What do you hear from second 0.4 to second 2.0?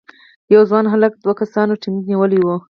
یو ځوان هلک دوه کسانو